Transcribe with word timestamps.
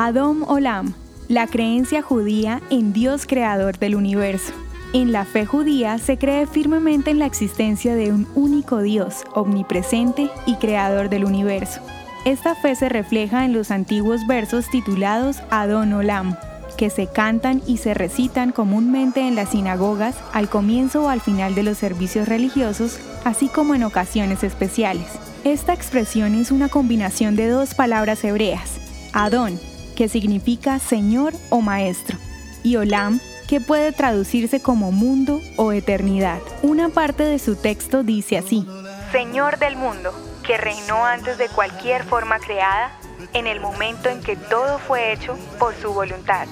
Adom 0.00 0.44
Olam, 0.44 0.94
la 1.26 1.48
creencia 1.48 2.02
judía 2.02 2.62
en 2.70 2.92
Dios 2.92 3.26
creador 3.26 3.80
del 3.80 3.96
universo. 3.96 4.52
En 4.92 5.10
la 5.10 5.24
fe 5.24 5.44
judía 5.44 5.98
se 5.98 6.18
cree 6.18 6.46
firmemente 6.46 7.10
en 7.10 7.18
la 7.18 7.26
existencia 7.26 7.96
de 7.96 8.12
un 8.12 8.28
único 8.36 8.80
Dios, 8.80 9.24
omnipresente 9.34 10.30
y 10.46 10.54
creador 10.54 11.08
del 11.08 11.24
universo. 11.24 11.80
Esta 12.24 12.54
fe 12.54 12.76
se 12.76 12.88
refleja 12.88 13.44
en 13.44 13.52
los 13.52 13.72
antiguos 13.72 14.24
versos 14.28 14.70
titulados 14.70 15.38
Adon 15.50 15.92
Olam, 15.92 16.36
que 16.76 16.90
se 16.90 17.08
cantan 17.08 17.60
y 17.66 17.78
se 17.78 17.92
recitan 17.92 18.52
comúnmente 18.52 19.26
en 19.26 19.34
las 19.34 19.48
sinagogas 19.48 20.14
al 20.32 20.48
comienzo 20.48 21.06
o 21.06 21.08
al 21.08 21.20
final 21.20 21.56
de 21.56 21.64
los 21.64 21.76
servicios 21.76 22.28
religiosos, 22.28 23.00
así 23.24 23.48
como 23.48 23.74
en 23.74 23.82
ocasiones 23.82 24.44
especiales. 24.44 25.06
Esta 25.42 25.74
expresión 25.74 26.36
es 26.36 26.52
una 26.52 26.68
combinación 26.68 27.34
de 27.34 27.48
dos 27.48 27.74
palabras 27.74 28.22
hebreas, 28.22 28.78
Adon, 29.12 29.58
que 29.98 30.08
significa 30.08 30.78
Señor 30.78 31.34
o 31.50 31.60
Maestro, 31.60 32.16
y 32.62 32.76
Olam, 32.76 33.18
que 33.48 33.60
puede 33.60 33.90
traducirse 33.90 34.62
como 34.62 34.92
mundo 34.92 35.40
o 35.56 35.72
eternidad. 35.72 36.38
Una 36.62 36.88
parte 36.88 37.24
de 37.24 37.40
su 37.40 37.56
texto 37.56 38.04
dice 38.04 38.38
así, 38.38 38.64
Señor 39.10 39.58
del 39.58 39.74
mundo, 39.74 40.12
que 40.44 40.56
reinó 40.56 41.04
antes 41.04 41.36
de 41.36 41.48
cualquier 41.48 42.04
forma 42.04 42.38
creada, 42.38 42.92
en 43.32 43.48
el 43.48 43.58
momento 43.58 44.08
en 44.08 44.20
que 44.20 44.36
todo 44.36 44.78
fue 44.78 45.12
hecho 45.12 45.36
por 45.58 45.74
su 45.74 45.92
voluntad. 45.92 46.46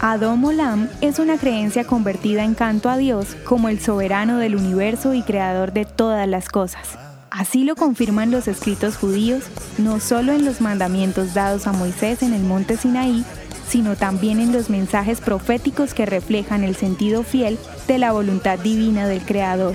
Adom 0.00 0.44
Olam 0.44 0.88
es 1.00 1.18
una 1.18 1.36
creencia 1.36 1.82
convertida 1.82 2.44
en 2.44 2.54
canto 2.54 2.88
a 2.88 2.96
Dios 2.96 3.34
como 3.44 3.70
el 3.70 3.80
soberano 3.80 4.38
del 4.38 4.54
universo 4.54 5.14
y 5.14 5.22
creador 5.22 5.72
de 5.72 5.84
todas 5.84 6.28
las 6.28 6.48
cosas. 6.48 6.96
Así 7.34 7.64
lo 7.64 7.74
confirman 7.74 8.30
los 8.30 8.46
escritos 8.46 8.96
judíos, 8.96 9.42
no 9.76 9.98
solo 9.98 10.32
en 10.32 10.44
los 10.44 10.60
mandamientos 10.60 11.34
dados 11.34 11.66
a 11.66 11.72
Moisés 11.72 12.22
en 12.22 12.32
el 12.32 12.44
monte 12.44 12.76
Sinaí, 12.76 13.24
sino 13.68 13.96
también 13.96 14.38
en 14.38 14.52
los 14.52 14.70
mensajes 14.70 15.20
proféticos 15.20 15.94
que 15.94 16.06
reflejan 16.06 16.62
el 16.62 16.76
sentido 16.76 17.24
fiel 17.24 17.58
de 17.88 17.98
la 17.98 18.12
voluntad 18.12 18.60
divina 18.60 19.08
del 19.08 19.20
Creador. 19.20 19.74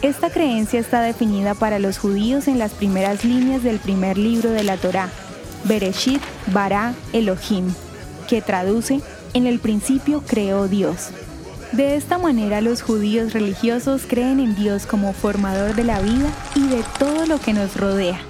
Esta 0.00 0.30
creencia 0.30 0.78
está 0.78 1.00
definida 1.00 1.54
para 1.54 1.80
los 1.80 1.98
judíos 1.98 2.46
en 2.46 2.60
las 2.60 2.70
primeras 2.70 3.24
líneas 3.24 3.64
del 3.64 3.80
primer 3.80 4.16
libro 4.16 4.50
de 4.50 4.62
la 4.62 4.76
Torá, 4.76 5.08
Bereshit 5.64 6.22
Bara 6.52 6.94
Elohim, 7.12 7.74
que 8.28 8.42
traduce 8.42 9.00
En 9.34 9.48
el 9.48 9.58
principio 9.58 10.22
creó 10.24 10.68
Dios. 10.68 11.08
De 11.72 11.96
esta 11.96 12.18
manera 12.18 12.60
los 12.60 12.82
judíos 12.82 13.32
religiosos 13.32 14.02
creen 14.06 14.40
en 14.40 14.54
Dios 14.54 14.84
como 14.84 15.14
formador 15.14 15.74
de 15.74 15.84
la 15.84 16.00
vida 16.00 16.30
y 16.54 16.68
de 16.68 16.84
todo 16.98 17.24
lo 17.24 17.40
que 17.40 17.54
nos 17.54 17.78
rodea. 17.78 18.20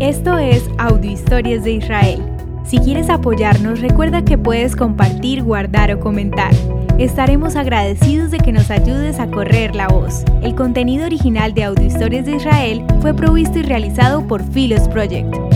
Esto 0.00 0.38
es 0.38 0.62
Audio 0.78 1.10
Historias 1.10 1.64
de 1.64 1.72
Israel. 1.72 2.22
Si 2.64 2.78
quieres 2.78 3.10
apoyarnos, 3.10 3.80
recuerda 3.80 4.24
que 4.24 4.38
puedes 4.38 4.74
compartir, 4.74 5.42
guardar 5.42 5.92
o 5.92 6.00
comentar. 6.00 6.54
Estaremos 6.98 7.56
agradecidos 7.56 8.30
de 8.30 8.38
que 8.38 8.52
nos 8.52 8.70
ayudes 8.70 9.18
a 9.18 9.30
correr 9.30 9.74
la 9.74 9.88
voz. 9.88 10.24
El 10.42 10.54
contenido 10.54 11.04
original 11.04 11.52
de 11.52 11.64
Audio 11.64 11.84
Historias 11.84 12.24
de 12.24 12.36
Israel 12.36 12.86
fue 13.02 13.12
provisto 13.12 13.58
y 13.58 13.62
realizado 13.62 14.26
por 14.26 14.42
Philos 14.42 14.88
Project. 14.88 15.49